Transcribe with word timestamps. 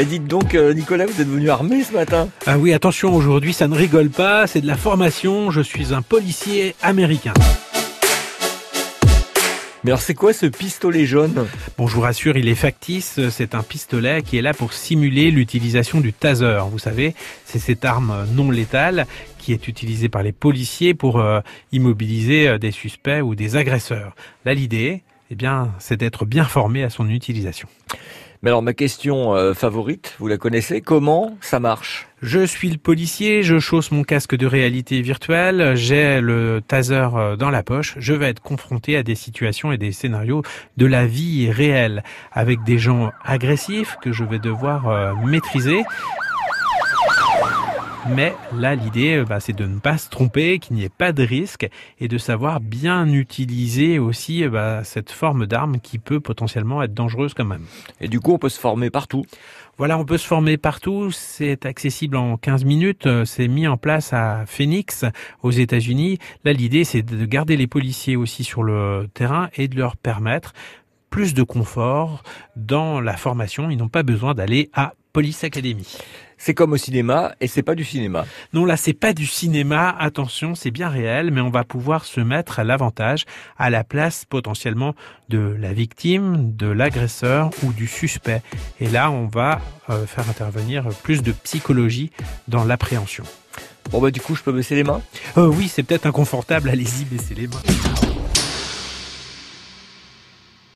Et 0.00 0.04
dites 0.04 0.28
donc, 0.28 0.54
euh, 0.54 0.74
Nicolas, 0.74 1.06
vous 1.06 1.20
êtes 1.20 1.26
venu 1.26 1.50
armé 1.50 1.82
ce 1.82 1.92
matin 1.92 2.28
Ah 2.46 2.56
oui, 2.56 2.72
attention, 2.72 3.12
aujourd'hui, 3.16 3.52
ça 3.52 3.66
ne 3.66 3.74
rigole 3.74 4.10
pas, 4.10 4.46
c'est 4.46 4.60
de 4.60 4.66
la 4.68 4.76
formation, 4.76 5.50
je 5.50 5.60
suis 5.60 5.92
un 5.92 6.02
policier 6.02 6.76
américain. 6.82 7.34
Mais 9.82 9.90
alors 9.90 10.00
c'est 10.00 10.14
quoi 10.14 10.32
ce 10.32 10.46
pistolet 10.46 11.04
jaune? 11.04 11.48
Bon, 11.76 11.88
je 11.88 11.96
vous 11.96 12.00
rassure, 12.00 12.36
il 12.36 12.46
est 12.46 12.54
factice, 12.54 13.18
c'est 13.30 13.56
un 13.56 13.64
pistolet 13.64 14.22
qui 14.22 14.38
est 14.38 14.42
là 14.42 14.54
pour 14.54 14.72
simuler 14.72 15.32
l'utilisation 15.32 16.00
du 16.00 16.12
taser. 16.12 16.60
Vous 16.70 16.78
savez, 16.78 17.16
c'est 17.44 17.58
cette 17.58 17.84
arme 17.84 18.24
non 18.34 18.52
létale 18.52 19.04
qui 19.38 19.52
est 19.52 19.66
utilisée 19.66 20.08
par 20.08 20.22
les 20.22 20.32
policiers 20.32 20.94
pour 20.94 21.18
euh, 21.18 21.40
immobiliser 21.72 22.46
euh, 22.46 22.58
des 22.58 22.70
suspects 22.70 23.20
ou 23.20 23.34
des 23.34 23.56
agresseurs. 23.56 24.14
Là, 24.44 24.54
l'idée, 24.54 25.02
eh 25.30 25.34
bien, 25.34 25.72
c'est 25.78 25.96
d'être 25.96 26.24
bien 26.24 26.44
formé 26.44 26.82
à 26.82 26.90
son 26.90 27.08
utilisation. 27.08 27.68
Mais 28.42 28.50
alors 28.50 28.62
ma 28.62 28.72
question 28.72 29.34
euh, 29.34 29.52
favorite, 29.52 30.14
vous 30.20 30.28
la 30.28 30.36
connaissez? 30.38 30.80
Comment 30.80 31.36
ça 31.40 31.58
marche? 31.58 32.06
Je 32.22 32.46
suis 32.46 32.70
le 32.70 32.78
policier, 32.78 33.42
je 33.42 33.58
chausse 33.58 33.90
mon 33.90 34.04
casque 34.04 34.36
de 34.36 34.46
réalité 34.46 35.02
virtuelle, 35.02 35.74
j'ai 35.74 36.20
le 36.20 36.60
taser 36.66 37.08
euh, 37.14 37.36
dans 37.36 37.50
la 37.50 37.64
poche, 37.64 37.94
je 37.98 38.12
vais 38.12 38.28
être 38.28 38.40
confronté 38.40 38.96
à 38.96 39.02
des 39.02 39.16
situations 39.16 39.72
et 39.72 39.78
des 39.78 39.90
scénarios 39.90 40.42
de 40.76 40.86
la 40.86 41.06
vie 41.06 41.50
réelle, 41.50 42.04
avec 42.32 42.62
des 42.62 42.78
gens 42.78 43.10
agressifs 43.24 43.96
que 44.02 44.12
je 44.12 44.22
vais 44.22 44.38
devoir 44.38 44.88
euh, 44.88 45.14
maîtriser. 45.24 45.82
Mais 48.14 48.34
là, 48.54 48.74
l'idée, 48.74 49.18
euh, 49.18 49.24
bah, 49.24 49.38
c'est 49.40 49.52
de 49.52 49.66
ne 49.66 49.78
pas 49.78 49.98
se 49.98 50.08
tromper, 50.08 50.58
qu'il 50.58 50.76
n'y 50.76 50.84
ait 50.84 50.88
pas 50.88 51.12
de 51.12 51.22
risque 51.22 51.68
et 52.00 52.08
de 52.08 52.16
savoir 52.16 52.60
bien 52.60 53.06
utiliser 53.06 53.98
aussi 53.98 54.44
euh, 54.44 54.50
bah, 54.50 54.84
cette 54.84 55.10
forme 55.10 55.46
d'arme 55.46 55.78
qui 55.78 55.98
peut 55.98 56.20
potentiellement 56.20 56.82
être 56.82 56.94
dangereuse 56.94 57.34
quand 57.34 57.44
même. 57.44 57.64
Et 58.00 58.08
du 58.08 58.20
coup, 58.20 58.32
on 58.32 58.38
peut 58.38 58.48
se 58.48 58.58
former 58.58 58.90
partout 58.90 59.24
Voilà, 59.76 59.98
on 59.98 60.04
peut 60.04 60.16
se 60.16 60.26
former 60.26 60.56
partout. 60.56 61.10
C'est 61.10 61.66
accessible 61.66 62.16
en 62.16 62.36
15 62.36 62.64
minutes. 62.64 63.06
Euh, 63.06 63.24
C'est 63.24 63.48
mis 63.48 63.66
en 63.66 63.76
place 63.76 64.12
à 64.12 64.44
Phoenix, 64.46 65.04
aux 65.42 65.50
États-Unis. 65.50 66.18
Là, 66.44 66.52
l'idée, 66.52 66.84
c'est 66.84 67.02
de 67.02 67.26
garder 67.26 67.56
les 67.56 67.66
policiers 67.66 68.16
aussi 68.16 68.42
sur 68.42 68.62
le 68.62 69.08
terrain 69.12 69.50
et 69.56 69.68
de 69.68 69.76
leur 69.76 69.96
permettre 69.96 70.54
plus 71.10 71.34
de 71.34 71.42
confort 71.42 72.22
dans 72.56 73.00
la 73.00 73.16
formation. 73.16 73.70
Ils 73.70 73.76
n'ont 73.76 73.88
pas 73.88 74.02
besoin 74.02 74.34
d'aller 74.34 74.70
à 74.72 74.94
Police 75.12 75.44
Academy. 75.44 75.98
C'est 76.38 76.54
comme 76.54 76.72
au 76.72 76.76
cinéma 76.76 77.34
et 77.40 77.48
c'est 77.48 77.62
pas 77.62 77.74
du 77.74 77.84
cinéma. 77.84 78.24
Non, 78.52 78.64
là, 78.64 78.76
c'est 78.76 78.92
pas 78.92 79.12
du 79.12 79.26
cinéma. 79.26 79.94
Attention, 79.98 80.54
c'est 80.54 80.70
bien 80.70 80.88
réel, 80.88 81.30
mais 81.32 81.40
on 81.40 81.50
va 81.50 81.64
pouvoir 81.64 82.04
se 82.04 82.20
mettre 82.20 82.60
à 82.60 82.64
l'avantage, 82.64 83.24
à 83.58 83.70
la 83.70 83.84
place 83.84 84.24
potentiellement 84.24 84.94
de 85.28 85.56
la 85.58 85.72
victime, 85.72 86.54
de 86.56 86.68
l'agresseur 86.68 87.50
ou 87.64 87.72
du 87.72 87.86
suspect. 87.86 88.42
Et 88.80 88.88
là, 88.88 89.10
on 89.10 89.26
va 89.26 89.60
euh, 89.90 90.06
faire 90.06 90.30
intervenir 90.30 90.88
plus 91.02 91.22
de 91.22 91.32
psychologie 91.32 92.10
dans 92.46 92.64
l'appréhension. 92.64 93.24
Bon 93.90 94.00
bah 94.00 94.10
du 94.10 94.20
coup, 94.20 94.34
je 94.34 94.42
peux 94.42 94.52
baisser 94.52 94.74
les 94.74 94.84
mains? 94.84 95.02
Euh, 95.38 95.46
oui, 95.46 95.68
c'est 95.68 95.82
peut-être 95.82 96.06
inconfortable. 96.06 96.68
Allez-y, 96.68 97.04
baissez 97.04 97.34
les 97.34 97.48
mains. 97.48 97.62